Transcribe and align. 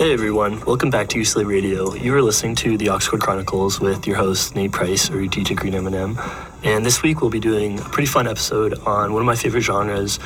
Hey 0.00 0.14
everyone, 0.14 0.64
welcome 0.64 0.88
back 0.88 1.08
to 1.08 1.18
UCLA 1.18 1.44
Radio. 1.44 1.92
You 1.92 2.14
are 2.14 2.22
listening 2.22 2.54
to 2.54 2.78
the 2.78 2.88
Oxford 2.88 3.20
Chronicles 3.20 3.80
with 3.80 4.06
your 4.06 4.16
host 4.16 4.54
Nate 4.54 4.72
Price 4.72 5.10
or 5.10 5.16
DJ 5.16 5.54
Green 5.54 5.74
M&M. 5.74 6.18
And 6.64 6.86
this 6.86 7.02
week 7.02 7.20
we'll 7.20 7.28
be 7.28 7.38
doing 7.38 7.78
a 7.78 7.82
pretty 7.82 8.06
fun 8.06 8.26
episode 8.26 8.78
on 8.86 9.12
one 9.12 9.20
of 9.20 9.26
my 9.26 9.34
favorite 9.34 9.60
genres, 9.60 10.18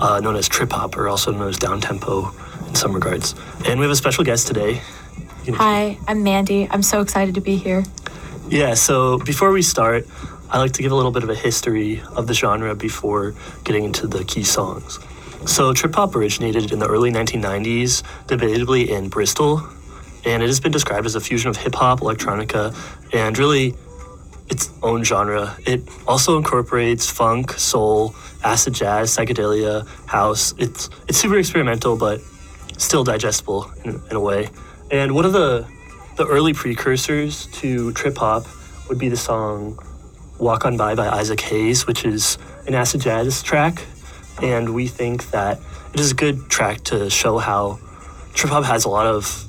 uh, 0.00 0.18
known 0.20 0.34
as 0.34 0.48
trip 0.48 0.72
hop, 0.72 0.96
or 0.96 1.10
also 1.10 1.30
known 1.30 1.50
as 1.50 1.58
down 1.58 1.82
tempo 1.82 2.34
in 2.68 2.74
some 2.74 2.94
regards. 2.94 3.34
And 3.66 3.78
we 3.78 3.84
have 3.84 3.92
a 3.92 3.96
special 3.96 4.24
guest 4.24 4.46
today. 4.46 4.80
Hi, 5.46 5.98
I'm 6.08 6.22
Mandy. 6.22 6.66
I'm 6.70 6.82
so 6.82 7.02
excited 7.02 7.34
to 7.34 7.42
be 7.42 7.56
here. 7.56 7.84
Yeah, 8.48 8.72
so 8.72 9.18
before 9.18 9.52
we 9.52 9.60
start, 9.60 10.06
I 10.48 10.56
like 10.58 10.72
to 10.72 10.82
give 10.82 10.90
a 10.90 10.94
little 10.94 11.12
bit 11.12 11.22
of 11.22 11.28
a 11.28 11.34
history 11.34 12.00
of 12.16 12.28
the 12.28 12.34
genre 12.34 12.74
before 12.74 13.34
getting 13.64 13.84
into 13.84 14.06
the 14.06 14.24
key 14.24 14.42
songs. 14.42 14.98
So, 15.46 15.72
trip 15.72 15.94
hop 15.94 16.14
originated 16.14 16.72
in 16.72 16.78
the 16.78 16.86
early 16.86 17.10
1990s, 17.10 18.02
debatably 18.26 18.88
in 18.88 19.08
Bristol, 19.08 19.62
and 20.24 20.42
it 20.42 20.46
has 20.46 20.60
been 20.60 20.72
described 20.72 21.06
as 21.06 21.14
a 21.14 21.20
fusion 21.20 21.48
of 21.48 21.56
hip 21.56 21.74
hop, 21.74 22.00
electronica, 22.00 22.74
and 23.14 23.38
really 23.38 23.74
its 24.50 24.70
own 24.82 25.04
genre. 25.04 25.56
It 25.64 25.82
also 26.06 26.36
incorporates 26.36 27.08
funk, 27.10 27.52
soul, 27.52 28.14
acid 28.42 28.74
jazz, 28.74 29.16
psychedelia, 29.16 29.86
house. 30.06 30.54
It's 30.58 30.90
it's 31.06 31.18
super 31.18 31.38
experimental, 31.38 31.96
but 31.96 32.20
still 32.76 33.04
digestible 33.04 33.70
in, 33.84 34.00
in 34.10 34.16
a 34.16 34.20
way. 34.20 34.50
And 34.90 35.14
one 35.14 35.24
of 35.24 35.32
the 35.32 35.66
the 36.16 36.26
early 36.26 36.52
precursors 36.52 37.46
to 37.46 37.92
trip 37.92 38.16
hop 38.18 38.46
would 38.88 38.98
be 38.98 39.08
the 39.08 39.16
song 39.16 39.78
"Walk 40.38 40.64
On 40.64 40.76
By" 40.76 40.94
by 40.94 41.08
Isaac 41.08 41.40
Hayes, 41.42 41.86
which 41.86 42.04
is 42.04 42.38
an 42.66 42.74
acid 42.74 43.00
jazz 43.00 43.42
track 43.42 43.84
and 44.42 44.74
we 44.74 44.86
think 44.86 45.30
that 45.30 45.58
it 45.94 46.00
is 46.00 46.12
a 46.12 46.14
good 46.14 46.48
track 46.48 46.82
to 46.84 47.10
show 47.10 47.38
how 47.38 47.78
trip 48.34 48.52
hop 48.52 48.64
has 48.64 48.84
a 48.84 48.88
lot 48.88 49.06
of 49.06 49.44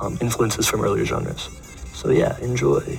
um, 0.00 0.18
influences 0.20 0.68
from 0.68 0.82
earlier 0.82 1.04
genres. 1.04 1.48
So 1.92 2.10
yeah, 2.10 2.38
enjoy. 2.40 2.98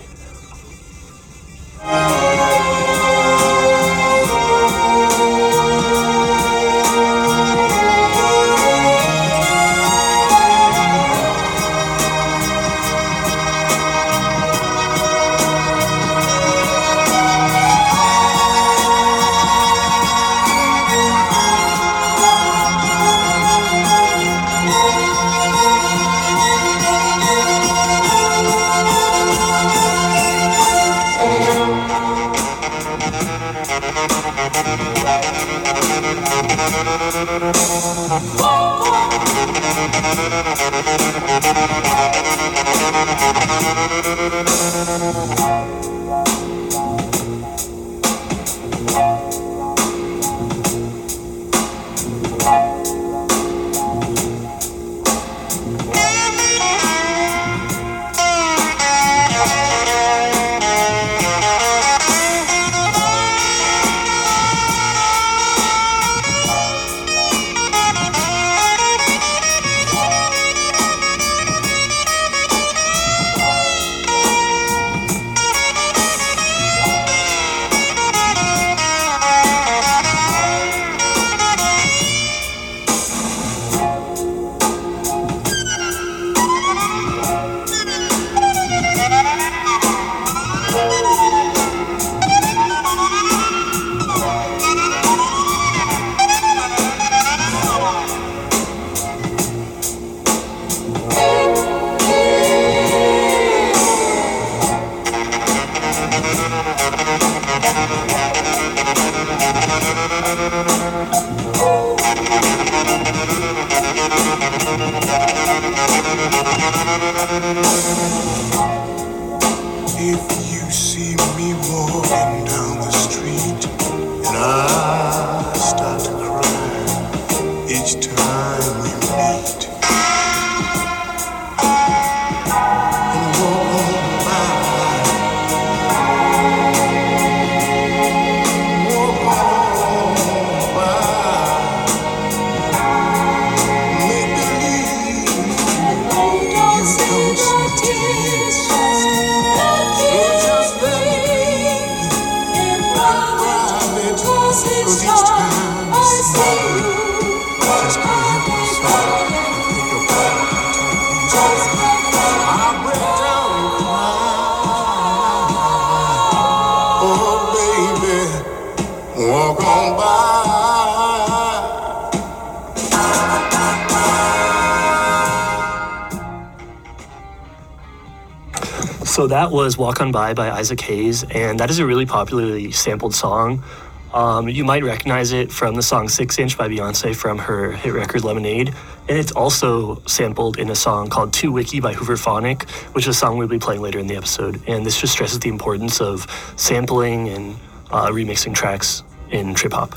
So 179.14 179.28
that 179.28 179.52
was 179.52 179.78
Walk 179.78 180.02
On 180.02 180.12
By 180.12 180.34
by 180.34 180.50
Isaac 180.50 180.82
Hayes, 180.82 181.24
and 181.24 181.60
that 181.60 181.70
is 181.70 181.78
a 181.78 181.86
really 181.86 182.08
popularly 182.08 182.72
sampled 182.72 183.14
song. 183.14 183.64
Um, 184.12 184.50
you 184.50 184.66
might 184.66 184.84
recognize 184.84 185.34
it 185.34 185.52
from 185.52 185.76
the 185.76 185.84
song 185.84 186.10
Six 186.10 186.40
Inch 186.40 186.58
by 186.58 186.68
Beyonce 186.68 187.16
from 187.16 187.38
her 187.38 187.74
hit 187.74 187.94
record 187.94 188.24
Lemonade. 188.24 188.74
And 189.08 189.16
it's 189.16 189.32
also 189.32 190.02
sampled 190.08 190.58
in 190.58 190.72
a 190.72 190.76
song 190.76 191.12
called 191.12 191.32
2Wicky 191.32 191.80
by 191.80 191.94
Hooverphonic, 191.94 192.68
which 192.96 193.06
is 193.06 193.16
a 193.16 193.20
song 193.20 193.38
we'll 193.38 193.48
be 193.48 193.60
playing 193.60 193.84
later 193.84 194.00
in 194.00 194.08
the 194.08 194.16
episode. 194.16 194.60
And 194.66 194.84
this 194.84 195.00
just 195.00 195.14
stresses 195.14 195.38
the 195.38 195.50
importance 195.50 196.02
of 196.02 196.26
sampling 196.56 197.30
and 197.30 197.56
uh, 197.92 198.08
remixing 198.08 198.56
tracks 198.56 199.04
in 199.30 199.54
trip 199.54 199.74
hop. 199.74 199.96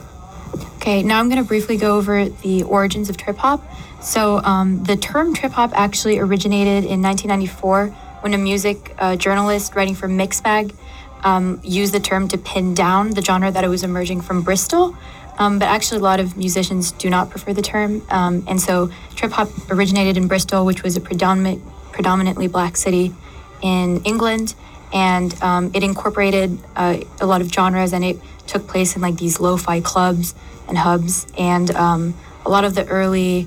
Okay, 0.76 1.02
now 1.02 1.20
I'm 1.20 1.30
going 1.30 1.40
to 1.40 1.48
briefly 1.48 1.78
go 1.78 1.96
over 1.96 2.28
the 2.28 2.64
origins 2.64 3.08
of 3.08 3.16
trip 3.16 3.38
hop. 3.38 3.64
So, 4.02 4.42
um, 4.42 4.84
the 4.84 4.94
term 4.94 5.32
trip 5.32 5.52
hop 5.52 5.72
actually 5.74 6.18
originated 6.18 6.84
in 6.84 7.00
1994 7.00 7.96
when 8.26 8.34
a 8.34 8.38
music 8.38 8.92
uh, 8.98 9.14
journalist 9.14 9.76
writing 9.76 9.94
for 9.94 10.08
Mixmag 10.08 10.74
um, 11.22 11.60
used 11.62 11.94
the 11.94 12.00
term 12.00 12.26
to 12.26 12.36
pin 12.36 12.74
down 12.74 13.10
the 13.10 13.22
genre 13.22 13.52
that 13.52 13.62
it 13.62 13.68
was 13.68 13.84
emerging 13.84 14.20
from 14.20 14.42
Bristol. 14.42 14.96
Um, 15.38 15.60
but 15.60 15.66
actually, 15.66 16.00
a 16.00 16.02
lot 16.02 16.18
of 16.18 16.36
musicians 16.36 16.90
do 16.90 17.08
not 17.08 17.30
prefer 17.30 17.52
the 17.52 17.62
term. 17.62 18.02
Um, 18.10 18.44
and 18.48 18.60
so, 18.60 18.90
trip 19.14 19.30
hop 19.30 19.48
originated 19.70 20.16
in 20.16 20.26
Bristol, 20.26 20.66
which 20.66 20.82
was 20.82 20.96
a 20.96 21.00
predominant, 21.00 21.62
predominantly 21.92 22.48
black 22.48 22.76
city 22.76 23.14
in 23.62 24.02
England. 24.02 24.56
And 24.92 25.40
um, 25.40 25.70
it 25.72 25.84
incorporated 25.84 26.58
uh, 26.74 26.98
a 27.20 27.26
lot 27.26 27.42
of 27.42 27.52
genres 27.52 27.92
and 27.92 28.04
it 28.04 28.18
took 28.48 28.66
place 28.66 28.96
in 28.96 29.02
like 29.02 29.18
these 29.18 29.38
lo 29.38 29.56
fi 29.56 29.80
clubs 29.80 30.34
and 30.66 30.76
hubs. 30.76 31.28
And 31.38 31.70
um, 31.76 32.14
a 32.44 32.50
lot 32.50 32.64
of 32.64 32.74
the 32.74 32.88
early 32.88 33.46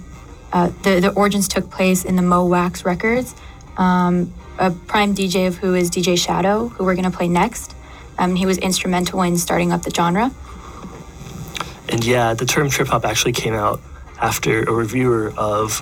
uh, 0.54 0.72
the 0.84 1.02
the 1.02 1.12
origins 1.12 1.50
took 1.50 1.70
place 1.70 2.06
in 2.06 2.16
the 2.16 2.22
Mo 2.22 2.46
Wax 2.46 2.86
Records. 2.86 3.36
Um, 3.76 4.34
a 4.60 4.72
prime 4.72 5.16
DJ 5.16 5.48
of 5.48 5.58
who 5.58 5.74
is 5.74 5.90
DJ 5.90 6.18
Shadow, 6.18 6.68
who 6.68 6.84
we're 6.84 6.96
gonna 6.96 7.10
play 7.10 7.28
next. 7.28 7.76
Um, 8.18 8.36
he 8.36 8.46
was 8.46 8.58
instrumental 8.58 9.22
in 9.22 9.38
starting 9.38 9.72
up 9.72 9.84
the 9.84 9.90
genre. 9.90 10.32
And 11.88 12.06
yeah, 12.06 12.34
the 12.34 12.46
term 12.46 12.70
trip 12.70 12.90
hop 12.90 13.06
actually 13.06 13.32
came 13.32 13.54
out 13.54 13.82
after 14.22 14.64
a 14.64 14.72
reviewer 14.72 15.34
of 15.38 15.82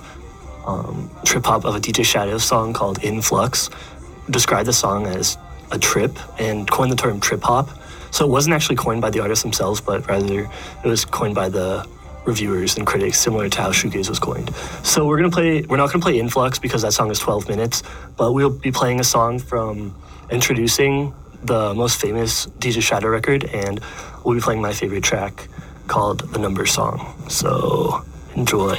um, 0.64 1.10
trip 1.24 1.44
hop 1.44 1.64
of 1.64 1.74
a 1.74 1.80
DJ 1.80 2.04
Shadow 2.04 2.38
song 2.38 2.72
called 2.72 3.02
Influx 3.02 3.68
described 4.30 4.68
the 4.68 4.72
song 4.72 5.06
as 5.06 5.36
a 5.72 5.78
trip 5.78 6.16
and 6.38 6.70
coined 6.70 6.92
the 6.92 6.96
term 6.96 7.20
trip 7.20 7.42
hop. 7.42 7.68
So 8.10 8.24
it 8.24 8.30
wasn't 8.30 8.54
actually 8.54 8.76
coined 8.76 9.00
by 9.00 9.10
the 9.10 9.20
artists 9.20 9.42
themselves, 9.42 9.80
but 9.80 10.06
rather 10.06 10.48
it 10.84 10.88
was 10.88 11.04
coined 11.04 11.34
by 11.34 11.48
the 11.48 11.86
reviewers 12.28 12.76
and 12.76 12.86
critics, 12.86 13.18
similar 13.18 13.48
to 13.48 13.60
how 13.60 13.70
shoegaze 13.70 14.08
was 14.08 14.20
coined. 14.20 14.54
So 14.84 15.06
we're 15.06 15.16
gonna 15.16 15.30
play. 15.30 15.62
We're 15.62 15.78
not 15.78 15.90
gonna 15.90 16.02
play 16.02 16.20
Influx 16.20 16.58
because 16.60 16.82
that 16.82 16.92
song 16.92 17.10
is 17.10 17.18
12 17.18 17.48
minutes, 17.48 17.82
but 18.16 18.32
we'll 18.32 18.50
be 18.50 18.70
playing 18.70 19.00
a 19.00 19.04
song 19.04 19.40
from 19.40 19.96
Endtroducing 20.30 21.14
the 21.42 21.74
most 21.74 22.00
famous 22.00 22.46
DJ 22.58 22.82
Shadow 22.82 23.08
record, 23.08 23.44
and 23.44 23.80
we'll 24.24 24.34
be 24.34 24.40
playing 24.40 24.60
my 24.60 24.72
favorite 24.72 25.02
track 25.02 25.48
called 25.86 26.20
The 26.32 26.38
Number 26.38 26.66
Song. 26.66 27.14
So 27.28 28.04
enjoy. 28.34 28.76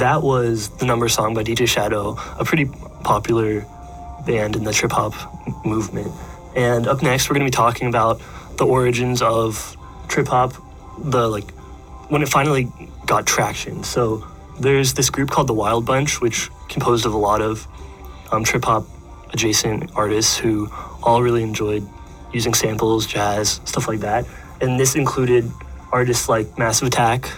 That 0.00 0.22
was 0.22 0.70
the 0.78 0.86
number 0.86 1.08
song 1.08 1.34
by 1.34 1.44
DJ 1.44 1.68
Shadow, 1.68 2.16
a 2.38 2.44
pretty 2.44 2.64
popular 3.04 3.66
band 4.26 4.56
in 4.56 4.64
the 4.64 4.72
trip 4.72 4.92
hop 4.92 5.14
movement. 5.64 6.10
And 6.56 6.86
up 6.86 7.02
next, 7.02 7.28
we're 7.28 7.34
going 7.34 7.46
to 7.46 7.50
be 7.50 7.56
talking 7.56 7.86
about 7.86 8.20
the 8.56 8.64
origins 8.66 9.20
of 9.20 9.76
trip 10.08 10.26
hop, 10.26 10.54
the 10.98 11.28
like 11.28 11.50
when 12.08 12.22
it 12.22 12.28
finally 12.28 12.72
got 13.06 13.26
traction. 13.26 13.84
So 13.84 14.26
there's 14.58 14.94
this 14.94 15.10
group 15.10 15.30
called 15.30 15.46
the 15.46 15.54
Wild 15.54 15.84
Bunch, 15.84 16.20
which 16.20 16.48
composed 16.68 17.04
of 17.04 17.12
a 17.12 17.18
lot 17.18 17.42
of 17.42 17.66
um, 18.32 18.42
trip 18.42 18.64
hop 18.64 18.86
adjacent 19.32 19.90
artists 19.94 20.36
who 20.36 20.68
all 21.02 21.22
really 21.22 21.42
enjoyed 21.42 21.86
using 22.32 22.54
samples, 22.54 23.06
jazz, 23.06 23.60
stuff 23.64 23.86
like 23.86 24.00
that. 24.00 24.24
And 24.62 24.80
this 24.80 24.94
included 24.94 25.50
artists 25.92 26.28
like 26.28 26.58
Massive 26.58 26.88
Attack, 26.88 27.30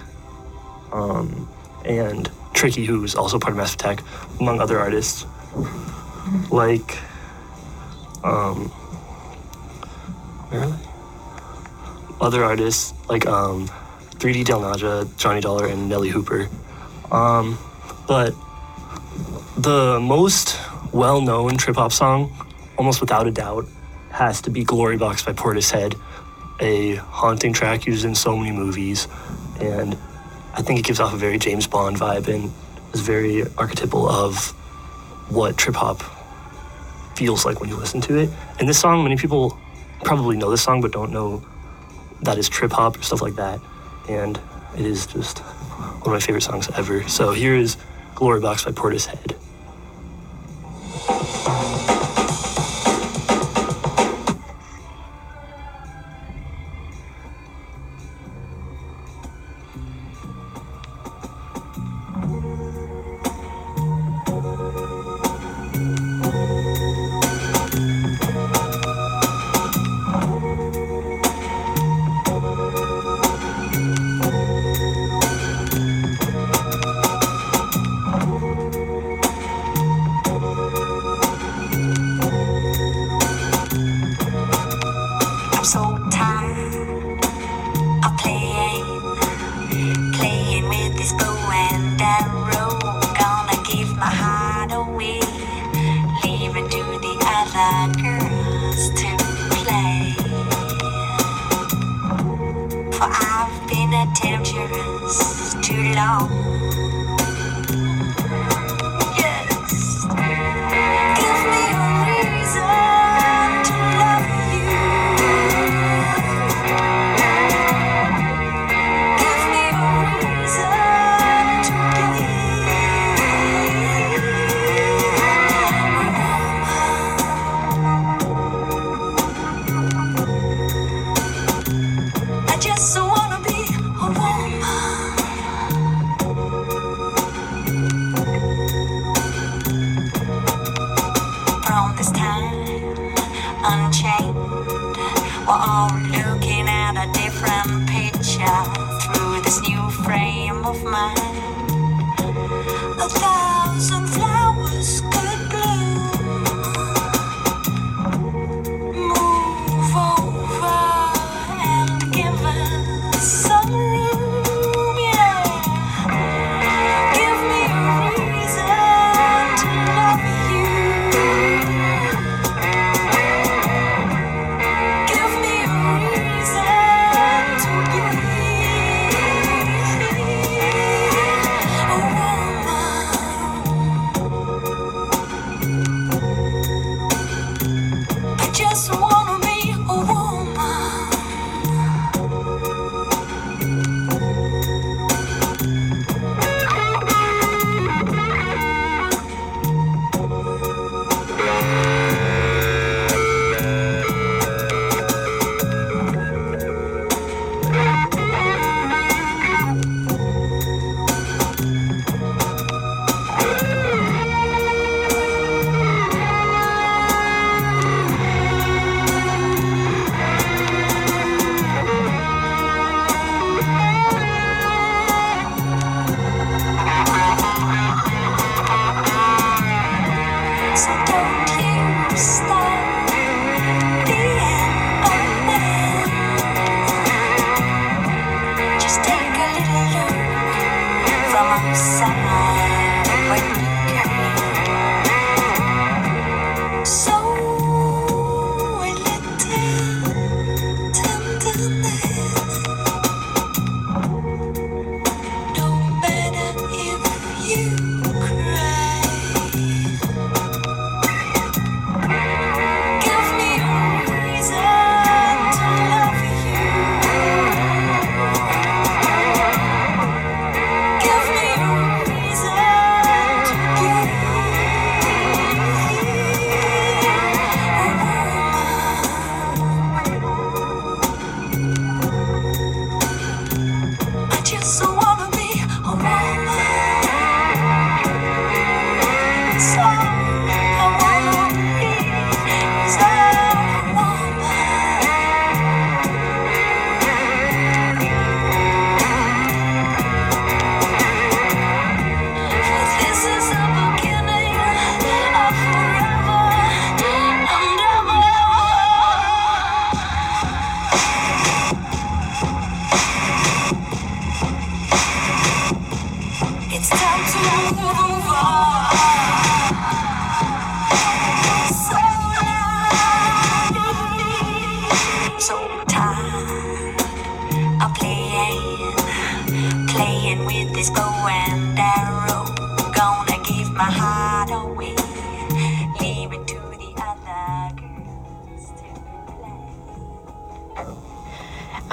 Tricky, 2.63 2.85
who's 2.85 3.17
also 3.17 3.41
part 3.41 3.51
of 3.51 3.57
Massive 3.57 3.81
Attack, 3.81 4.05
among 4.39 4.61
other 4.61 4.79
artists. 4.79 5.27
Like, 6.49 6.97
um, 8.23 8.69
where 10.49 10.61
are 10.61 10.67
they? 10.69 10.77
Other 12.21 12.45
artists 12.45 12.95
like 13.09 13.27
um, 13.27 13.67
3D 14.13 14.45
Del 14.45 14.61
Naja, 14.61 15.09
Johnny 15.17 15.41
Dollar, 15.41 15.67
and 15.67 15.91
Nellee 15.91 16.11
Hooper. 16.11 16.49
Um, 17.11 17.59
but 18.07 18.33
the 19.57 19.99
most 20.01 20.57
well-known 20.93 21.57
trip 21.57 21.75
hop 21.75 21.91
song, 21.91 22.33
almost 22.79 23.01
without 23.01 23.27
a 23.27 23.33
doubt, 23.33 23.67
has 24.11 24.41
to 24.43 24.51
be 24.51 24.63
"Glory 24.63 24.97
Box" 24.97 25.25
by 25.25 25.33
Portishead, 25.33 25.99
a 26.61 26.95
haunting 26.95 27.53
track 27.53 27.87
used 27.87 28.05
in 28.05 28.15
so 28.15 28.37
many 28.37 28.53
movies, 28.53 29.09
and 29.59 29.99
I 30.55 30.63
think 30.63 30.79
it 30.79 30.85
gives 30.85 31.01
off 31.01 31.15
a 31.15 31.17
very 31.17 31.39
James 31.39 31.67
Bond 31.67 31.97
vibe 31.97 32.29
and 32.29 32.53
is 32.93 33.01
very 33.01 33.45
archetypal 33.57 34.09
of 34.09 34.51
what 35.31 35.57
trip 35.57 35.77
hop 35.77 36.03
feels 37.17 37.45
like 37.45 37.61
when 37.61 37.69
you 37.69 37.77
listen 37.77 38.01
to 38.03 38.19
it. 38.19 38.31
And 38.59 38.69
this 38.69 38.79
song, 38.79 39.03
many 39.03 39.17
people 39.17 39.59
probably 40.05 40.37
know 40.37 40.51
this 40.51 40.63
song 40.63 40.81
but 40.81 40.93
don't 40.93 41.13
know 41.13 41.43
that 42.23 42.39
is 42.39 42.49
trip 42.49 42.73
hop 42.73 42.99
or 42.99 43.03
stuff 43.03 43.23
like 43.23 43.37
that. 43.37 43.61
And 44.09 44.39
it 44.77 44.85
is 44.85 45.07
just 45.07 45.39
one 45.39 46.03
of 46.03 46.13
my 46.13 46.21
favorite 46.21 46.43
songs 46.43 46.69
ever. 46.75 47.07
So 47.09 47.33
here 47.33 47.55
is 47.55 47.77
Glory 48.15 48.41
Box 48.41 48.65
by 48.65 48.73
Portishead. 48.73 49.37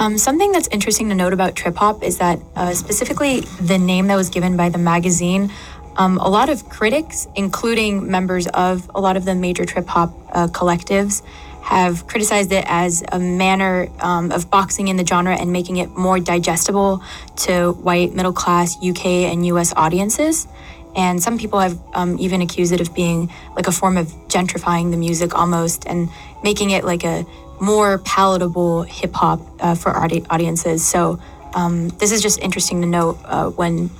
Um, 0.00 0.16
something 0.16 0.50
that's 0.50 0.66
interesting 0.68 1.10
to 1.10 1.14
note 1.14 1.34
about 1.34 1.54
trip 1.54 1.76
hop 1.76 2.02
is 2.02 2.16
that 2.18 2.40
uh, 2.56 2.72
specifically 2.72 3.40
the 3.60 3.76
name 3.76 4.06
that 4.06 4.16
was 4.16 4.30
given 4.30 4.56
by 4.56 4.70
the 4.70 4.78
magazine, 4.78 5.52
um, 5.96 6.16
a 6.16 6.28
lot 6.30 6.48
of 6.48 6.70
critics, 6.70 7.28
including 7.36 8.10
members 8.10 8.46
of 8.46 8.90
a 8.94 9.00
lot 9.00 9.18
of 9.18 9.26
the 9.26 9.34
major 9.34 9.66
trip 9.66 9.86
hop 9.86 10.14
uh, 10.32 10.46
collectives, 10.46 11.22
have 11.60 12.06
criticized 12.06 12.50
it 12.50 12.64
as 12.66 13.04
a 13.12 13.18
manner 13.18 13.88
um, 14.00 14.32
of 14.32 14.50
boxing 14.50 14.88
in 14.88 14.96
the 14.96 15.04
genre 15.04 15.36
and 15.36 15.52
making 15.52 15.76
it 15.76 15.90
more 15.90 16.18
digestible 16.18 17.02
to 17.36 17.72
white, 17.72 18.14
middle 18.14 18.32
class 18.32 18.82
UK 18.82 19.04
and 19.04 19.44
US 19.48 19.74
audiences. 19.76 20.48
And 20.96 21.22
some 21.22 21.36
people 21.36 21.60
have 21.60 21.78
um, 21.92 22.18
even 22.18 22.40
accused 22.40 22.72
it 22.72 22.80
of 22.80 22.94
being 22.94 23.30
like 23.54 23.66
a 23.66 23.72
form 23.72 23.98
of 23.98 24.06
gentrifying 24.28 24.92
the 24.92 24.96
music 24.96 25.34
almost 25.34 25.86
and 25.86 26.08
making 26.42 26.70
it 26.70 26.84
like 26.84 27.04
a 27.04 27.26
more 27.60 27.98
palatable 27.98 28.82
hip 28.82 29.12
hop 29.14 29.40
uh, 29.60 29.74
for 29.74 29.96
audi- 29.96 30.24
audiences. 30.30 30.86
So 30.86 31.20
um, 31.54 31.88
this 31.90 32.12
is 32.12 32.22
just 32.22 32.38
interesting 32.40 32.80
to 32.80 32.86
note 32.86 33.18
uh, 33.24 33.50
when 33.50 33.90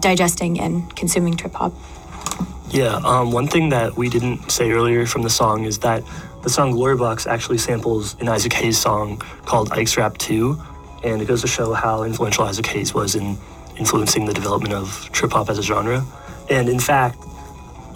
digesting 0.00 0.60
and 0.60 0.94
consuming 0.96 1.36
trip 1.36 1.54
hop. 1.54 1.72
Yeah, 2.70 3.00
um, 3.04 3.32
one 3.32 3.48
thing 3.48 3.70
that 3.70 3.96
we 3.96 4.08
didn't 4.08 4.50
say 4.50 4.70
earlier 4.72 5.06
from 5.06 5.22
the 5.22 5.30
song 5.30 5.64
is 5.64 5.78
that 5.78 6.02
the 6.42 6.50
song 6.50 6.72
Glory 6.72 6.96
Box 6.96 7.26
actually 7.26 7.58
samples 7.58 8.14
an 8.20 8.28
Isaac 8.28 8.52
Hayes 8.52 8.78
song 8.78 9.18
called 9.46 9.72
Ike's 9.72 9.96
Rap 9.96 10.18
2, 10.18 10.60
and 11.04 11.22
it 11.22 11.26
goes 11.26 11.40
to 11.40 11.46
show 11.46 11.72
how 11.72 12.02
influential 12.02 12.44
Isaac 12.44 12.66
Hayes 12.66 12.92
was 12.92 13.14
in 13.14 13.38
influencing 13.76 14.26
the 14.26 14.34
development 14.34 14.74
of 14.74 15.08
trip 15.12 15.32
hop 15.32 15.48
as 15.48 15.58
a 15.58 15.62
genre. 15.62 16.04
And 16.50 16.68
in 16.68 16.78
fact, 16.80 17.18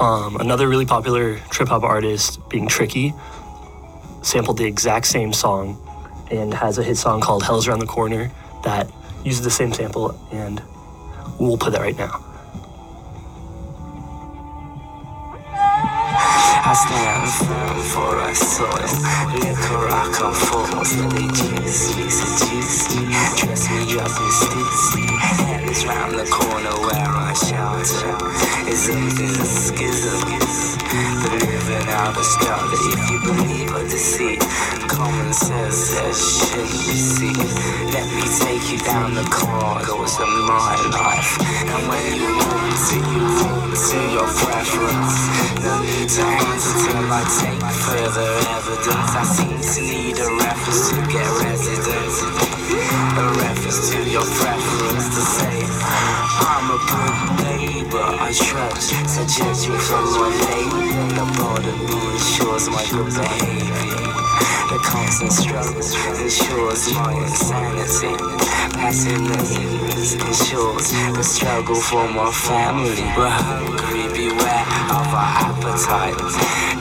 um, 0.01 0.37
another 0.37 0.69
really 0.69 0.87
popular 0.87 1.39
trip 1.51 1.69
hop 1.69 1.83
artist, 1.83 2.47
being 2.49 2.67
Tricky, 2.67 3.15
sampled 4.23 4.59
the 4.59 4.65
exact 4.65 5.07
same 5.07 5.33
song 5.33 5.79
and 6.31 6.55
has 6.55 6.79
a 6.79 6.83
hit 6.83 6.97
song 6.97 7.21
called 7.21 7.43
Hell's 7.43 7.69
Around 7.69 7.81
the 7.81 7.87
Corner 7.87 8.31
that 8.65 8.91
uses 9.25 9.43
the 9.43 9.51
same 9.51 9.73
sample, 9.73 10.19
and 10.33 10.63
we'll 11.39 11.59
play 11.59 11.71
that 11.71 11.81
right 11.81 11.97
now. 11.97 12.25
I 16.65 16.75
stand 16.75 17.29
firm 17.49 17.79
for 17.93 18.23
soil. 18.35 18.89
Seduce 21.67 22.87
dress 23.37 23.69
me 23.71 23.99
up 23.99 24.15
in. 24.21 24.31
And 25.49 25.71
it's 25.71 25.85
round 25.85 26.15
the 26.15 26.25
corner 26.31 26.75
where 26.81 27.09
I. 27.09 27.33
Is 28.69 28.89
schism? 29.45 30.72
Out 30.93 32.17
of 32.17 32.25
scout 32.25 32.69
if 32.73 33.11
you 33.11 33.21
believe 33.21 33.73
or 33.73 33.85
deceit. 33.89 34.41
Common 34.89 35.33
sense 35.33 35.77
says 35.77 36.19
shouldn't. 36.37 36.73
Let 37.93 38.07
me 38.13 38.25
take 38.39 38.65
you 38.73 38.79
down 38.85 39.15
the 39.15 39.25
corridors 39.25 40.15
of 40.21 40.29
my 40.45 40.77
life. 40.93 41.33
And 41.41 41.89
when 41.89 42.13
you 42.17 42.33
want 42.37 42.77
to, 42.89 42.97
you 42.97 43.25
want 43.41 43.73
to 43.73 43.99
your 44.13 44.29
preference. 44.29 45.17
No 45.65 45.81
to 45.81 46.23
answer 46.45 46.77
till 46.85 47.09
I 47.09 47.23
take 47.41 47.65
further 47.89 48.31
evidence. 48.53 49.13
I 49.17 49.25
seem 49.25 49.57
to 49.61 49.81
need 49.81 50.19
a 50.19 50.29
reference 50.45 50.91
to 50.91 50.97
get 51.09 51.29
residence. 51.41 52.17
A 53.17 53.25
reference 53.41 53.91
to 53.91 53.99
your 54.11 54.25
preference 54.25 55.12
me 59.23 59.79
from 59.79 60.05
my 60.19 60.31
neighbor. 60.51 60.83
The 61.15 61.25
border 61.39 61.71
ensures 62.11 62.69
my 62.69 62.83
good 62.91 63.07
behavior. 63.15 64.03
The 64.67 64.79
constant 64.83 65.33
struggle 65.33 65.79
ensures 65.79 66.93
my 66.93 67.13
insanity. 67.23 68.19
Passing 68.75 69.23
the 69.23 69.39
ignorance 69.63 70.15
ensures 70.15 70.91
the 71.15 71.23
struggle 71.23 71.77
for 71.77 72.09
my 72.09 72.33
family. 72.33 72.99
We're 73.15 73.31
hungry, 73.31 74.11
beware 74.11 74.67
of 74.91 75.07
our 75.15 75.31
appetite. 75.47 76.19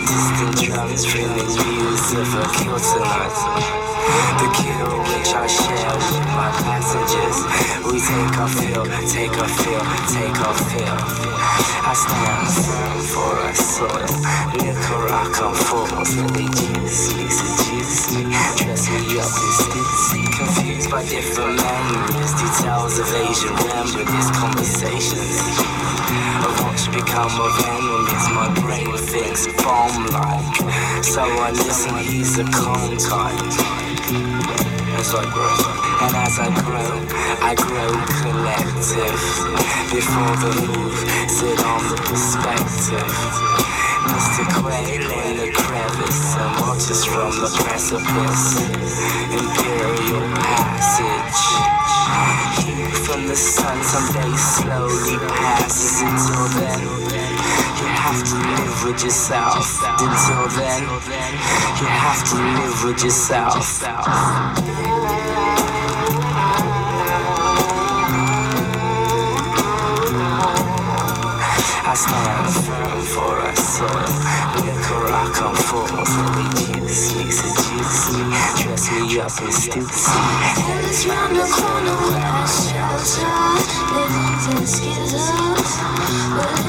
Distant 0.01 0.65
drums 0.65 1.06
bringing 1.06 1.45
views 1.45 2.13
of 2.17 2.34
a 2.41 2.45
kill 2.58 2.80
tonight. 2.82 3.38
The 4.41 4.49
kill 4.58 4.97
which 5.13 5.30
I 5.38 5.45
share 5.45 6.21
my 6.41 6.49
passengers. 6.65 7.38
We 7.86 8.01
take 8.01 8.34
our 8.41 8.49
fill, 8.49 8.86
take 9.06 9.36
our 9.38 9.51
fill, 9.62 9.84
take 10.10 10.39
our 10.41 10.58
fill. 10.58 10.97
I 11.86 11.93
stand 11.93 12.49
firm 12.65 12.97
for 13.13 13.34
our 13.45 13.54
soil. 13.54 14.13
Liquor 14.58 15.06
I 15.21 15.23
come 15.38 15.54
for, 15.54 15.86
they 16.34 16.49
juice 16.49 17.13
me, 17.13 17.25
seduce 17.30 18.17
me, 18.17 18.23
dress 18.58 18.89
me 18.89 19.21
up 19.21 19.30
in 19.45 19.51
Stussy. 19.62 20.23
Confused 20.41 20.89
by 20.89 21.06
different 21.06 21.62
memories, 21.62 22.34
details 22.41 22.97
of 22.97 23.10
Asian 23.21 23.56
remedies, 23.69 24.30
conversations. 24.34 25.38
Of 26.41 26.54
what's 26.65 26.88
become 26.89 27.34
of 27.38 27.54
enemies, 27.69 28.25
my 28.34 28.49
brain 28.65 28.89
thinks 28.97 29.45
bomb 29.62 29.93
like. 30.10 30.58
So 31.06 31.21
I 31.21 31.51
listen, 31.51 31.97
he's 31.97 32.39
a 32.39 32.45
type 32.97 34.71
as 35.02 35.16
I 35.16 35.26
grow. 35.34 35.58
And 36.06 36.14
as 36.16 36.38
I 36.38 36.50
grow, 36.62 36.94
I 37.42 37.56
grow 37.58 37.92
collective. 38.22 39.22
Before 39.90 40.36
the 40.46 40.54
move, 40.70 40.98
sit 41.26 41.58
on 41.66 41.82
the 41.90 41.98
perspective. 42.06 43.14
Mr. 44.14 44.46
Quail 44.62 45.10
in 45.26 45.38
the 45.42 45.50
crevice 45.58 46.36
and 46.38 46.52
watch 46.62 46.86
us 46.94 47.04
from 47.06 47.34
the 47.42 47.50
precipice. 47.66 48.46
Imperial 49.34 50.28
passage. 50.38 51.42
Heat 52.62 52.94
from 53.06 53.26
the 53.28 53.36
sun 53.36 53.82
someday 53.84 54.36
slowly 54.38 55.18
passes 55.34 56.02
until 56.06 56.46
then. 56.62 57.40
You 57.80 57.88
have 57.88 58.24
to 58.24 58.36
live 58.36 58.84
with 58.86 59.04
yourself. 59.04 59.66
Until 60.00 60.48
then, 60.60 60.84
you 61.80 61.88
have 61.88 62.22
to 62.30 62.36
live 62.36 62.84
with 62.86 63.04
yourself. 63.04 63.82
I 71.84 71.94
stand 71.94 72.48
firm 72.64 73.02
for 73.04 73.36
our 73.36 73.56
soil. 73.56 74.12
Liquor 74.64 75.12
I 75.12 75.28
come 75.36 75.58
they 76.36 76.64
juice 76.64 77.16
me, 77.18 77.30
seduce 77.32 78.16
me, 78.16 78.24
dress 78.64 78.86
me 78.92 79.20
up 79.20 79.36
in 79.44 79.52
Stussy. 79.52 80.16
And 80.72 80.88
it's 80.88 81.06
round 81.06 81.36
the 81.36 81.44
corner 81.44 81.96
where 82.08 82.24
I 82.24 82.48
shelter. 82.48 83.28
Living 83.92 84.62
in 84.62 84.68
scissors. 84.68 85.28
We're 86.32 86.61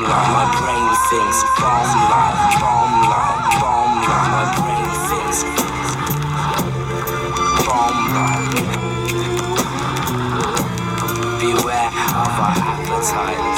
like. 0.00 0.32
My 0.32 0.46
brain 0.56 0.88
bomb 2.60 2.92
like, 3.12 3.60
bomb 3.60 3.94
like. 4.08 4.32
My 4.32 4.44
brain 4.56 4.88
bomb 7.66 7.98
like. 8.16 8.56
Beware 11.40 11.92
of 12.22 12.36
our 12.40 12.56
appetite. 12.56 13.51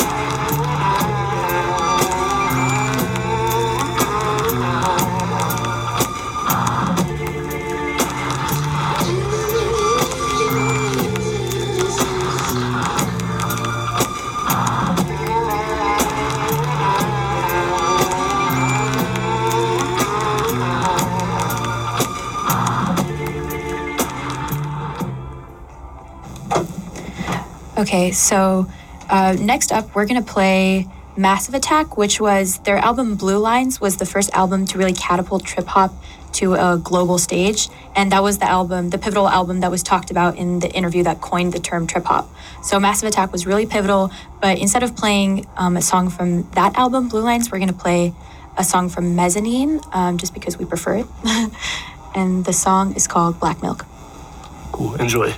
Okay, 27.84 28.12
so 28.12 28.66
uh, 29.10 29.36
next 29.38 29.70
up, 29.70 29.94
we're 29.94 30.06
gonna 30.06 30.22
play 30.22 30.88
Massive 31.18 31.54
Attack, 31.54 31.98
which 31.98 32.18
was 32.18 32.56
their 32.60 32.78
album 32.78 33.14
Blue 33.14 33.36
Lines, 33.36 33.78
was 33.78 33.98
the 33.98 34.06
first 34.06 34.32
album 34.32 34.64
to 34.68 34.78
really 34.78 34.94
catapult 34.94 35.44
trip 35.44 35.66
hop 35.66 35.92
to 36.32 36.54
a 36.54 36.80
global 36.82 37.18
stage, 37.18 37.68
and 37.94 38.10
that 38.10 38.22
was 38.22 38.38
the 38.38 38.46
album, 38.46 38.88
the 38.88 38.96
pivotal 38.96 39.28
album 39.28 39.60
that 39.60 39.70
was 39.70 39.82
talked 39.82 40.10
about 40.10 40.38
in 40.38 40.60
the 40.60 40.70
interview 40.70 41.02
that 41.02 41.20
coined 41.20 41.52
the 41.52 41.58
term 41.58 41.86
trip 41.86 42.06
hop. 42.06 42.26
So 42.62 42.80
Massive 42.80 43.06
Attack 43.10 43.32
was 43.32 43.44
really 43.44 43.66
pivotal, 43.66 44.10
but 44.40 44.56
instead 44.58 44.82
of 44.82 44.96
playing 44.96 45.46
um, 45.58 45.76
a 45.76 45.82
song 45.82 46.08
from 46.08 46.48
that 46.52 46.74
album, 46.76 47.10
Blue 47.10 47.20
Lines, 47.20 47.52
we're 47.52 47.58
gonna 47.58 47.74
play 47.74 48.14
a 48.56 48.64
song 48.64 48.88
from 48.88 49.14
Mezzanine, 49.14 49.78
um, 49.92 50.16
just 50.16 50.32
because 50.32 50.56
we 50.56 50.64
prefer 50.64 51.00
it, 51.00 51.06
and 52.14 52.46
the 52.46 52.54
song 52.54 52.94
is 52.94 53.06
called 53.06 53.38
Black 53.38 53.60
Milk. 53.60 53.84
Cool. 54.72 54.94
Enjoy. 54.94 55.34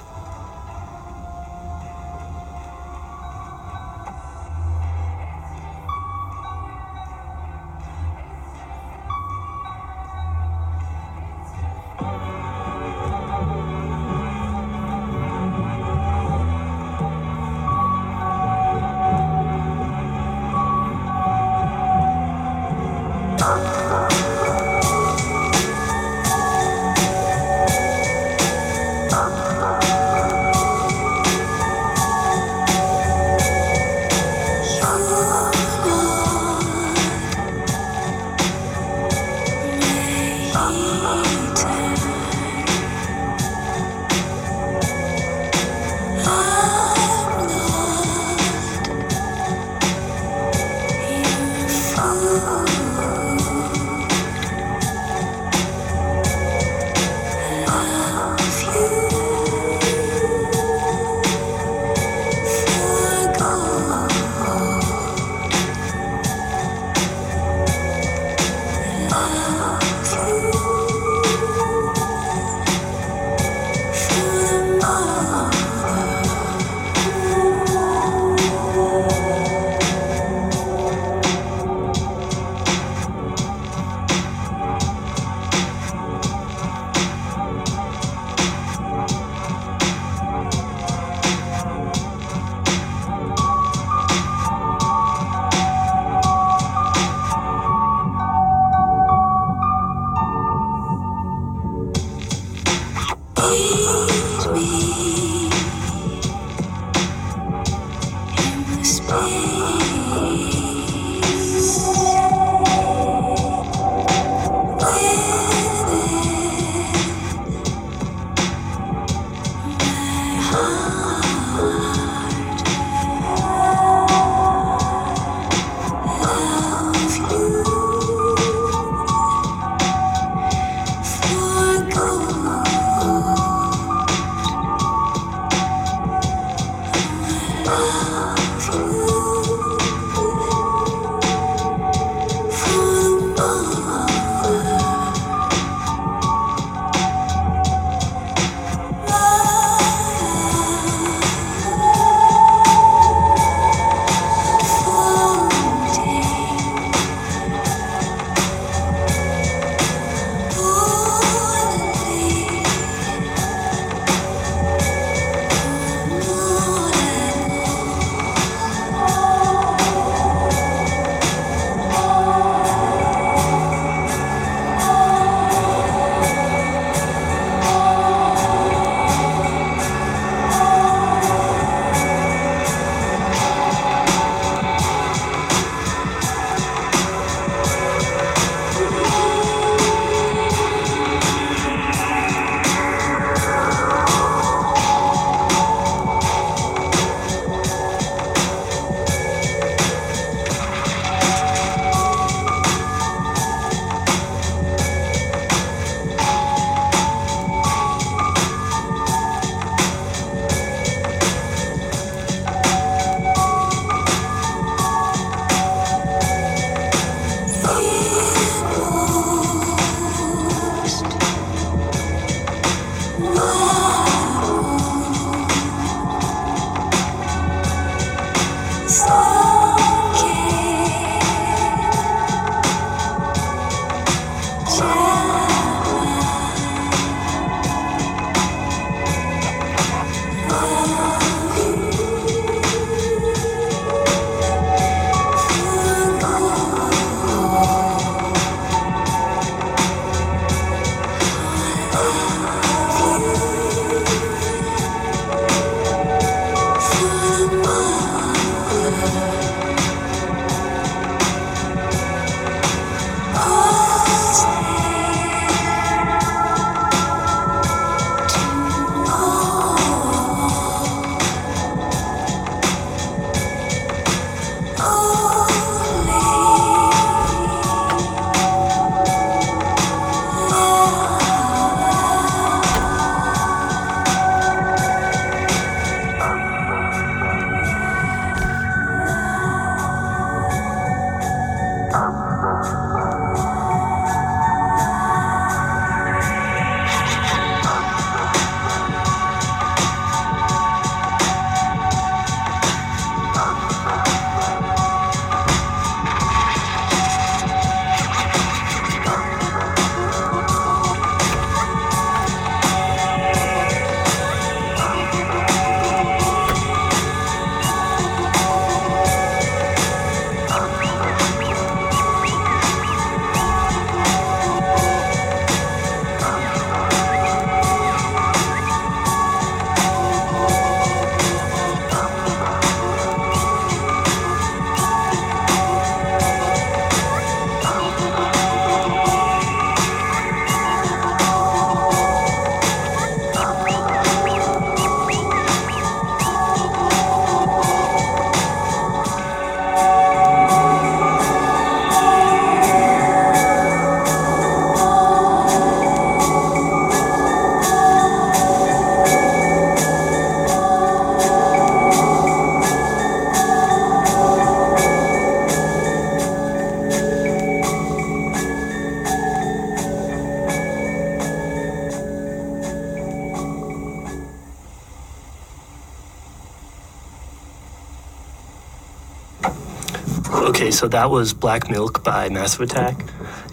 So 380.77 380.89
that 380.89 381.11
was 381.11 381.33
Black 381.33 381.71
Milk 381.71 382.05
by 382.05 382.29
Massive 382.29 382.61
Attack. 382.61 383.03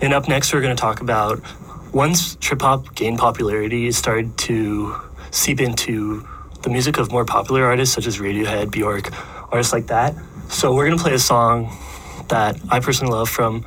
And 0.02 0.14
up 0.14 0.28
next, 0.28 0.54
we're 0.54 0.60
going 0.60 0.76
to 0.76 0.80
talk 0.82 1.00
about 1.00 1.42
once 1.94 2.36
trip 2.36 2.62
hop 2.62 2.94
gained 2.96 3.18
popularity, 3.18 3.88
it 3.88 3.94
started 3.94 4.38
to 4.40 4.94
seep 5.32 5.62
into 5.62 6.28
the 6.64 6.70
music 6.70 6.98
of 6.98 7.14
more 7.14 7.24
popular 7.24 7.64
artists 7.64 7.96
such 7.96 8.08
as 8.08 8.18
Radiohead, 8.18 8.72
Bjork, 8.72 9.14
artists 9.54 9.72
like 9.72 9.88
that. 9.88 10.14
So 10.50 10.76
we're 10.76 10.86
going 10.86 10.98
to 10.98 11.04
play 11.04 11.14
a 11.14 11.20
song 11.20 11.74
that 12.28 12.58
I 12.70 12.82
personally 12.82 13.14
love 13.14 13.30
from 13.30 13.66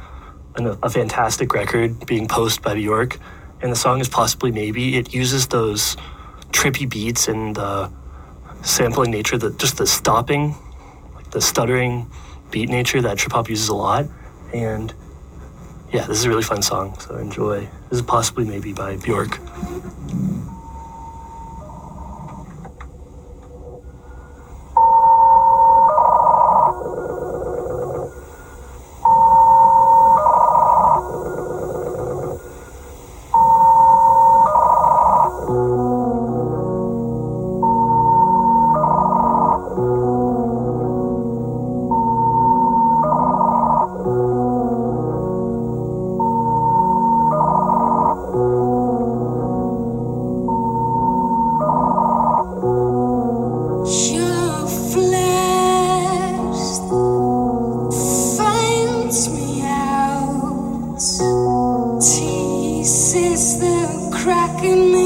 an, 0.57 0.77
a 0.83 0.90
fantastic 0.90 1.55
record 1.55 2.05
being 2.05 2.29
Post 2.29 2.61
by 2.61 2.75
Bjork. 2.75 3.19
And 3.62 3.73
the 3.73 3.77
song 3.77 4.01
is 4.01 4.09
Possibly 4.11 4.53
Maybe. 4.53 4.99
It 4.99 5.14
uses 5.14 5.47
those 5.47 5.97
trippy 6.51 6.87
beats 6.87 7.27
and 7.27 7.57
the 7.57 7.90
sampling 8.61 9.11
nature, 9.11 9.38
the, 9.38 9.51
just 9.53 9.79
the 9.79 9.87
stopping, 9.87 10.55
like 11.14 11.31
the 11.31 11.40
stuttering 11.40 12.11
beat 12.50 12.68
nature 12.68 13.02
that 13.02 13.18
trip 13.18 13.32
hop 13.32 13.48
uses 13.48 13.68
a 13.68 13.74
lot. 13.74 14.06
And 14.52 14.92
yeah, 15.92 16.06
this 16.06 16.18
is 16.18 16.24
a 16.24 16.28
really 16.28 16.42
fun 16.42 16.62
song, 16.62 16.98
so 16.98 17.16
enjoy. 17.16 17.61
This 17.90 18.00
is 18.00 18.02
Possibly 18.02 18.44
Maybe 18.44 18.72
by 18.72 18.96
Bjork. 18.96 19.38
Teases 62.00 63.59
the 63.61 64.11
crack 64.11 64.64
in 64.64 64.92
me, 64.92 65.06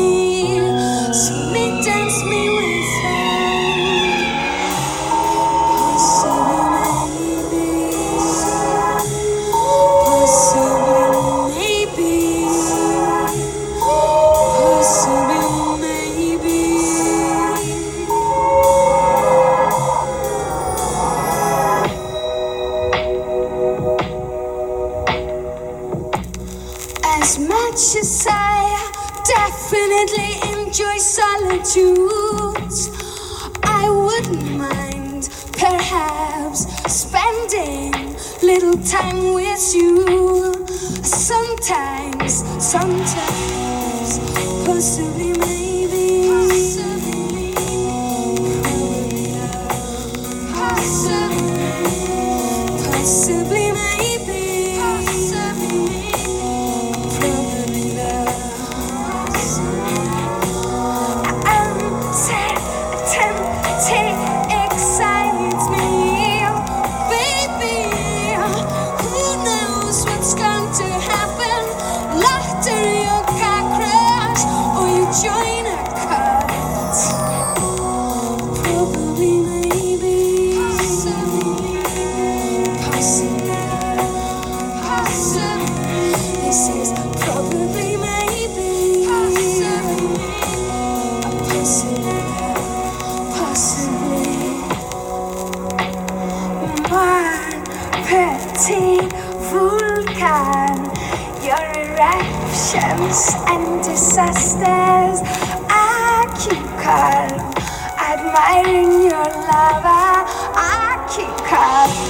keep 111.88 112.09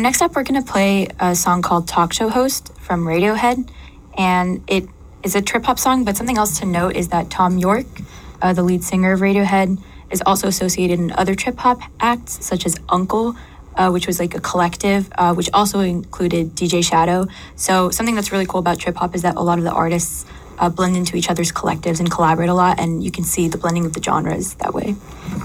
next 0.00 0.22
up, 0.22 0.34
we're 0.34 0.44
going 0.44 0.62
to 0.62 0.72
play 0.72 1.08
a 1.18 1.34
song 1.34 1.62
called 1.62 1.86
Talk 1.86 2.12
Show 2.12 2.28
Host 2.28 2.72
from 2.78 3.04
Radiohead. 3.04 3.68
And 4.16 4.62
it 4.66 4.88
is 5.22 5.34
a 5.34 5.42
trip 5.42 5.64
hop 5.64 5.78
song, 5.78 6.04
but 6.04 6.16
something 6.16 6.38
else 6.38 6.58
to 6.60 6.66
note 6.66 6.96
is 6.96 7.08
that 7.08 7.30
Thom 7.30 7.58
Yorke, 7.58 8.00
uh, 8.42 8.52
the 8.52 8.62
lead 8.62 8.82
singer 8.82 9.12
of 9.12 9.20
Radiohead, 9.20 9.82
is 10.10 10.22
also 10.26 10.48
associated 10.48 10.98
in 10.98 11.12
other 11.12 11.34
trip 11.34 11.58
hop 11.58 11.80
acts, 12.00 12.44
such 12.44 12.66
as 12.66 12.76
UNKLE, 12.88 13.36
uh, 13.76 13.90
which 13.90 14.06
was 14.06 14.18
like 14.18 14.34
a 14.34 14.40
collective, 14.40 15.10
uh, 15.16 15.34
which 15.34 15.48
also 15.52 15.80
included 15.80 16.54
DJ 16.54 16.84
Shadow. 16.84 17.26
So, 17.54 17.90
something 17.90 18.14
that's 18.14 18.32
really 18.32 18.46
cool 18.46 18.58
about 18.58 18.78
trip 18.78 18.96
hop 18.96 19.14
is 19.14 19.22
that 19.22 19.36
a 19.36 19.40
lot 19.40 19.58
of 19.58 19.64
the 19.64 19.70
artists 19.70 20.26
uh, 20.58 20.68
blend 20.68 20.96
into 20.96 21.16
each 21.16 21.30
other's 21.30 21.52
collectives 21.52 22.00
and 22.00 22.10
collaborate 22.10 22.50
a 22.50 22.54
lot, 22.54 22.78
and 22.78 23.02
you 23.02 23.10
can 23.10 23.24
see 23.24 23.48
the 23.48 23.58
blending 23.58 23.86
of 23.86 23.94
the 23.94 24.02
genres 24.02 24.54
that 24.54 24.74
way. 24.74 24.96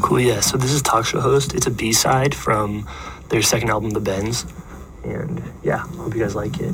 Cool, 0.01 0.19
yeah. 0.19 0.41
So 0.41 0.57
this 0.57 0.71
is 0.71 0.81
Talk 0.81 1.05
Show 1.05 1.21
Host. 1.21 1.53
It's 1.53 1.67
a 1.67 1.71
B 1.71 1.93
side 1.93 2.35
from 2.35 2.87
their 3.35 3.41
second 3.41 3.69
album, 3.69 3.89
The 3.89 3.99
Bends. 3.99 4.45
And 5.03 5.43
yeah, 5.61 5.79
hope 5.79 6.15
you 6.15 6.21
guys 6.21 6.35
like 6.35 6.57
it. 6.61 6.73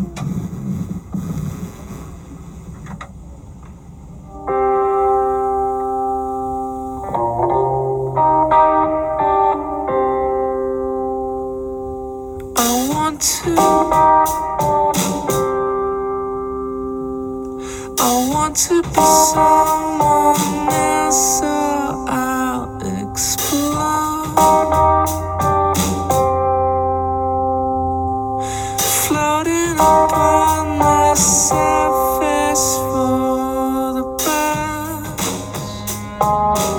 The 36.22 36.71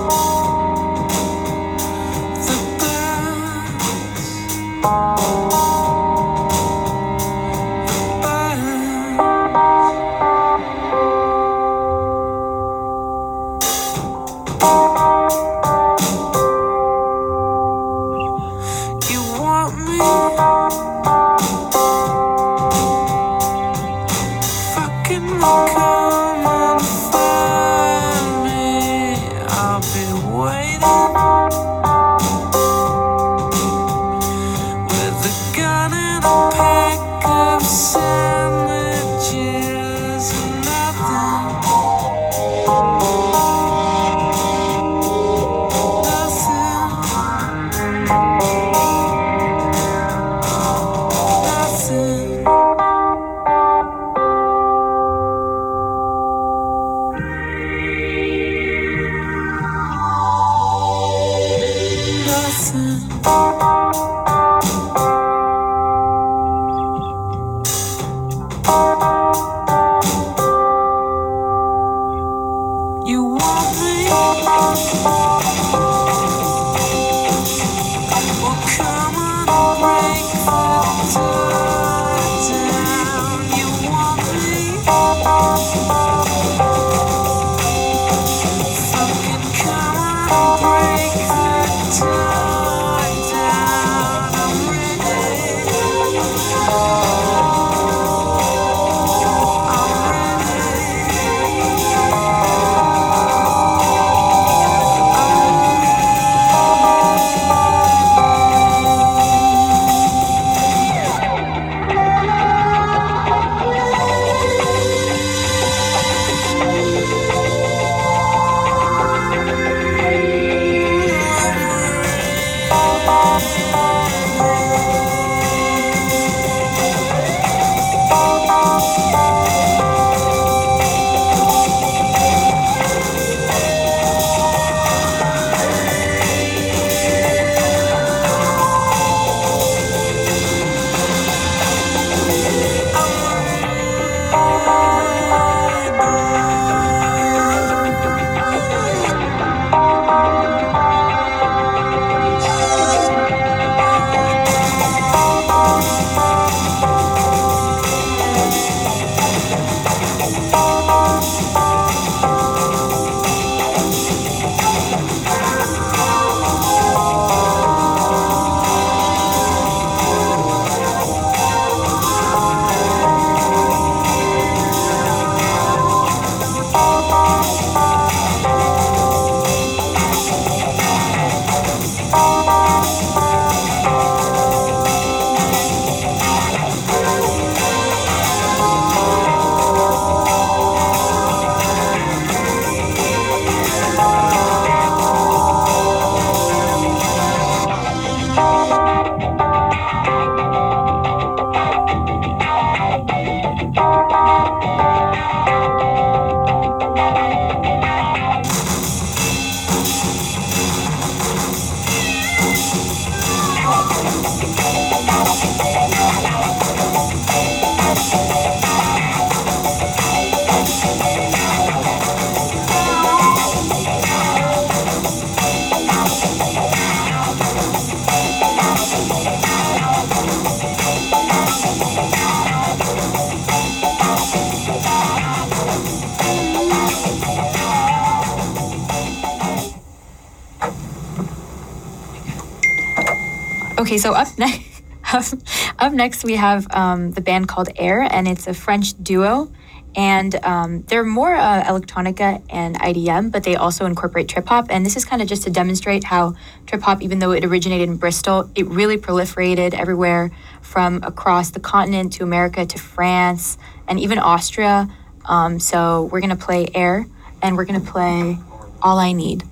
Okay, 243.92 243.98
so 243.98 244.14
up 244.14 244.38
next, 244.38 244.82
up, 245.78 245.92
next 245.92 246.24
we 246.24 246.36
have 246.36 246.66
um, 246.70 247.10
the 247.10 247.20
band 247.20 247.46
called 247.46 247.68
Air, 247.76 248.00
and 248.00 248.26
it's 248.26 248.46
a 248.46 248.54
French 248.54 248.94
duo, 249.04 249.52
and 249.94 250.34
um, 250.46 250.80
they're 250.84 251.04
more 251.04 251.34
uh, 251.34 251.62
electronica 251.64 252.42
and 252.48 252.80
IDM, 252.80 253.30
but 253.30 253.44
they 253.44 253.54
also 253.54 253.84
incorporate 253.84 254.30
trip 254.30 254.48
hop. 254.48 254.68
And 254.70 254.86
this 254.86 254.96
is 254.96 255.04
kind 255.04 255.20
of 255.20 255.28
just 255.28 255.42
to 255.42 255.50
demonstrate 255.50 256.04
how 256.04 256.36
trip 256.64 256.80
hop, 256.80 257.02
even 257.02 257.18
though 257.18 257.32
it 257.32 257.44
originated 257.44 257.90
in 257.90 257.98
Bristol, 257.98 258.50
it 258.54 258.66
really 258.66 258.96
proliferated 258.96 259.74
everywhere 259.74 260.30
from 260.62 261.02
across 261.02 261.50
the 261.50 261.60
continent 261.60 262.14
to 262.14 262.22
America 262.22 262.64
to 262.64 262.78
France 262.78 263.58
and 263.86 264.00
even 264.00 264.18
Austria. 264.18 264.88
Um, 265.26 265.60
so 265.60 266.04
we're 266.04 266.22
gonna 266.22 266.34
play 266.34 266.66
Air, 266.74 267.04
and 267.42 267.58
we're 267.58 267.66
gonna 267.66 267.80
play 267.80 268.38
All 268.80 268.98
I 268.98 269.12
Need. 269.12 269.51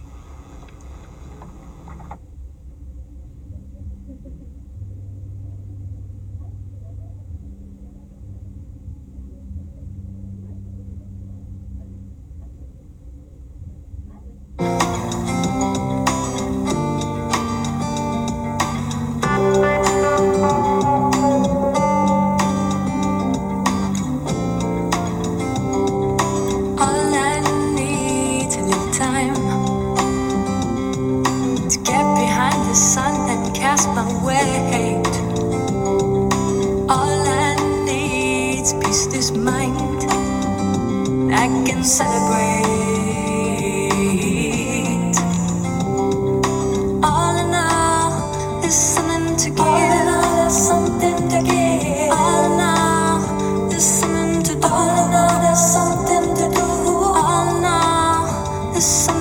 All, 58.80 58.88
there's 58.88 59.19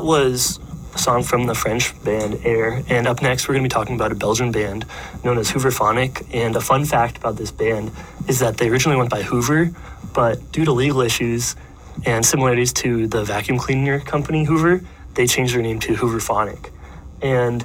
that 0.00 0.06
was 0.06 0.58
a 0.94 0.98
song 0.98 1.22
from 1.22 1.44
the 1.44 1.54
French 1.54 1.92
band 2.02 2.40
Air. 2.42 2.82
And 2.88 3.06
up 3.06 3.20
next, 3.20 3.46
we're 3.46 3.54
going 3.54 3.64
to 3.64 3.68
be 3.68 3.72
talking 3.72 3.96
about 3.96 4.12
a 4.12 4.14
Belgian 4.14 4.50
band 4.50 4.86
known 5.22 5.36
as 5.36 5.50
Hooverphonic. 5.50 6.26
And 6.32 6.56
a 6.56 6.60
fun 6.60 6.86
fact 6.86 7.18
about 7.18 7.36
this 7.36 7.50
band 7.50 7.92
is 8.26 8.38
that 8.38 8.56
they 8.56 8.70
originally 8.70 8.96
went 8.96 9.10
by 9.10 9.22
Hoover, 9.22 9.70
but 10.14 10.52
due 10.52 10.64
to 10.64 10.72
legal 10.72 11.02
issues 11.02 11.54
and 12.06 12.24
similarities 12.24 12.72
to 12.74 13.08
the 13.08 13.24
vacuum 13.24 13.58
cleaner 13.58 14.00
company 14.00 14.44
Hoover, 14.44 14.80
they 15.14 15.26
changed 15.26 15.54
their 15.54 15.60
name 15.60 15.80
to 15.80 15.92
Hooverphonic. 15.96 16.70
And 17.20 17.62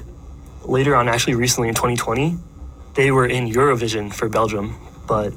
later 0.62 0.94
on, 0.94 1.08
actually 1.08 1.36
recently 1.36 1.68
in 1.68 1.74
2020, 1.74 2.36
they 2.94 3.10
were 3.12 3.26
in 3.26 3.50
Eurovision 3.50 4.12
for 4.12 4.28
Belgium, 4.28 4.76
but 5.06 5.32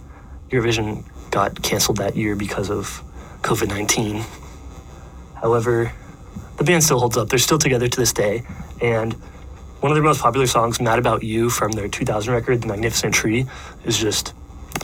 Eurovision 0.50 1.06
got 1.32 1.64
canceled 1.64 1.98
that 1.98 2.18
year 2.18 2.36
because 2.36 2.70
of 2.70 3.02
COVID 3.42 3.70
19. 3.70 4.26
However, 5.36 5.94
the 6.60 6.66
band 6.66 6.84
still 6.84 7.00
holds 7.00 7.18
up. 7.18 7.30
They're 7.30 7.40
still 7.40 7.58
together 7.58 7.88
to 7.88 8.00
this 8.00 8.14
day. 8.14 8.44
And 8.82 9.14
one 9.80 9.92
of 9.92 9.96
their 9.96 10.04
most 10.04 10.22
popular 10.22 10.46
songs, 10.46 10.80
Mad 10.82 11.00
About 11.00 11.24
You, 11.24 11.50
from 11.50 11.72
their 11.72 11.88
2000 11.88 12.32
record, 12.34 12.62
The 12.62 12.68
Magnificent 12.68 13.14
Tree, 13.14 13.46
is 13.86 13.98
just 13.98 14.34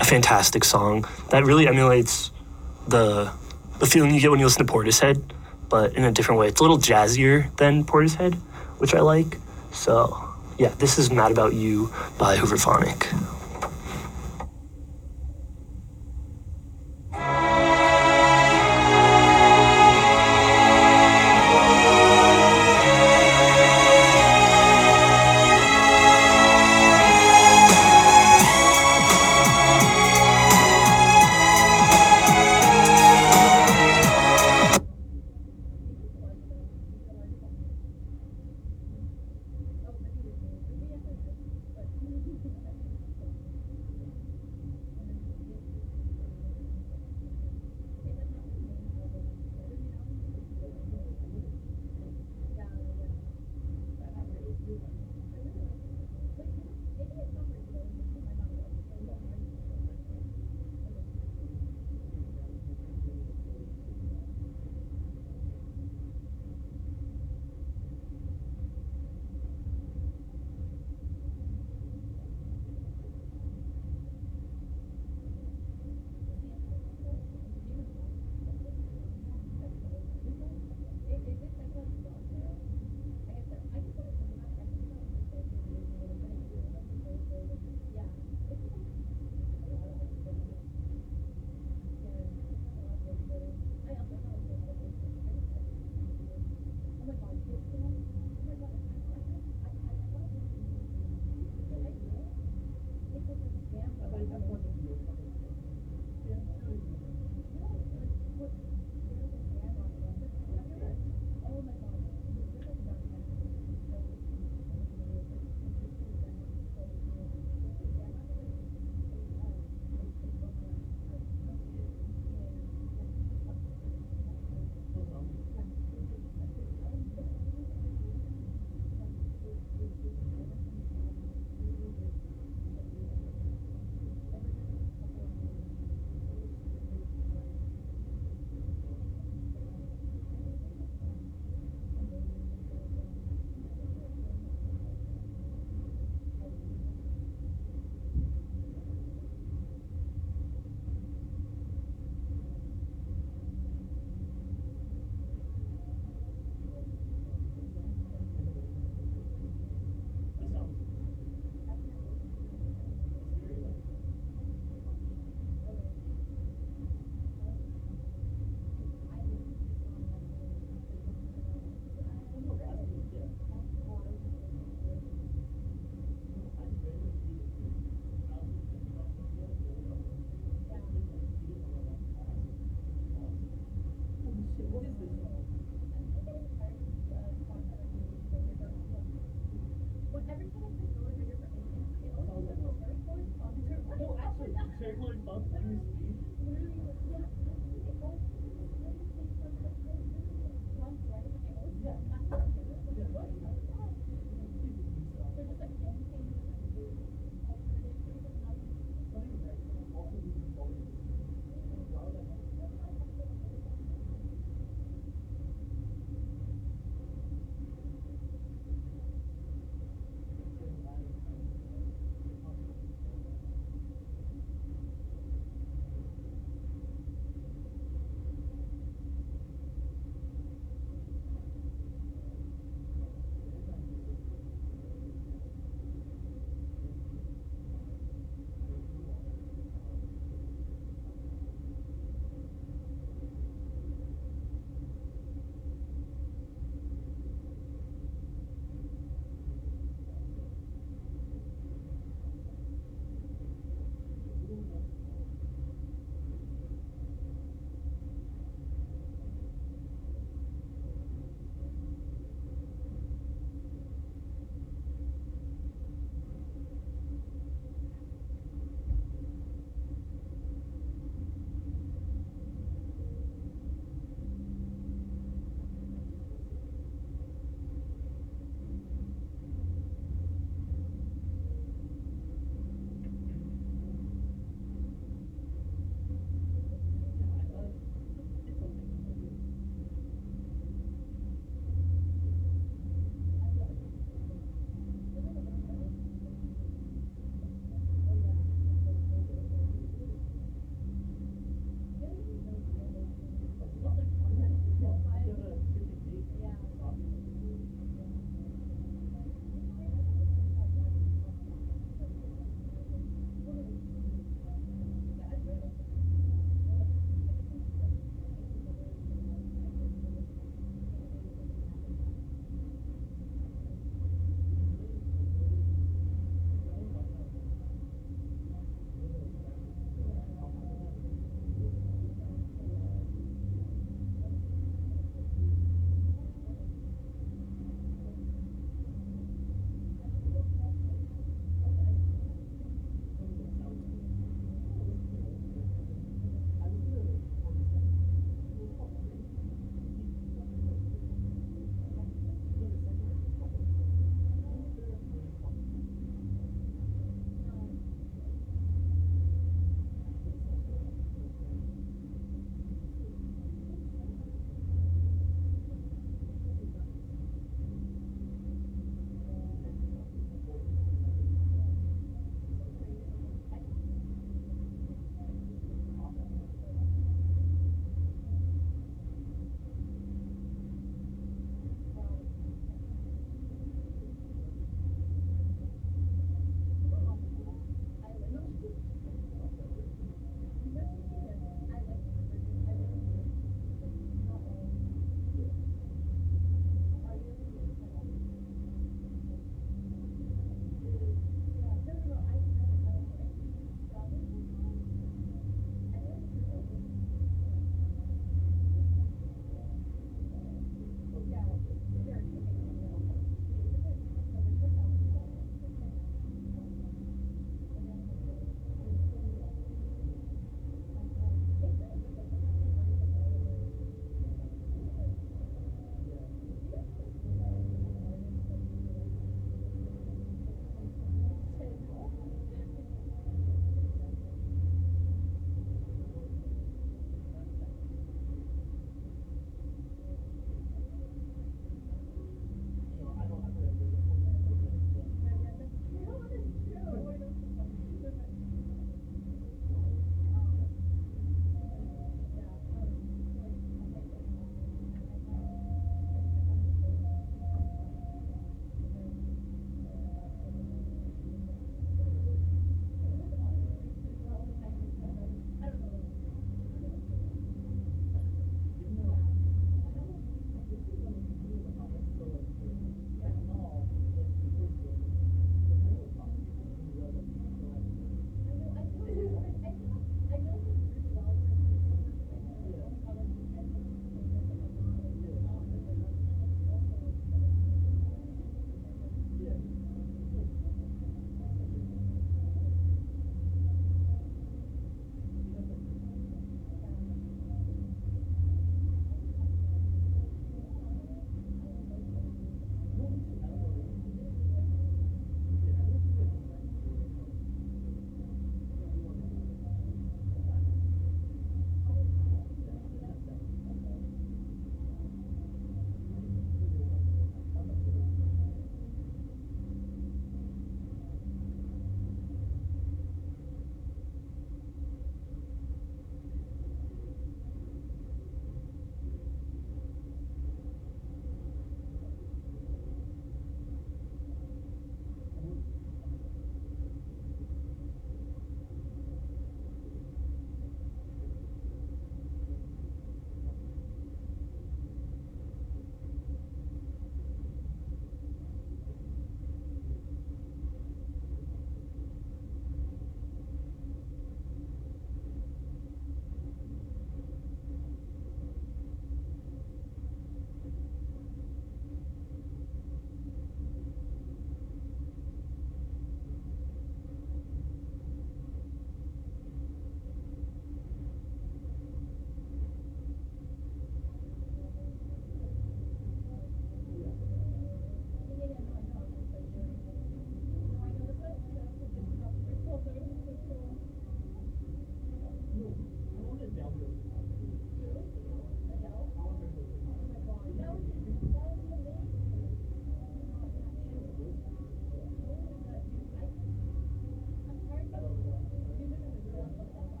a 0.00 0.04
fantastic 0.04 0.64
song 0.64 1.04
that 1.30 1.44
really 1.44 1.66
emulates 1.66 2.30
the, 2.86 3.32
the 3.80 3.86
feeling 3.86 4.14
you 4.14 4.20
get 4.20 4.30
when 4.30 4.38
you 4.38 4.46
listen 4.46 4.64
to 4.64 4.72
Portishead, 4.72 5.22
but 5.68 5.94
in 5.94 6.04
a 6.04 6.12
different 6.12 6.40
way. 6.40 6.46
It's 6.46 6.60
a 6.60 6.62
little 6.62 6.78
jazzier 6.78 7.54
than 7.56 7.84
Portishead, 7.84 8.34
which 8.78 8.94
I 8.94 9.00
like. 9.00 9.38
So, 9.72 10.32
yeah, 10.58 10.68
this 10.78 10.96
is 10.96 11.10
Mad 11.10 11.32
About 11.32 11.54
You 11.54 11.92
by 12.18 12.36
Hooverphonic. 12.36 13.33